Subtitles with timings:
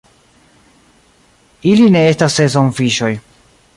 [1.73, 3.13] Ili ne estas sezonfiŝoj.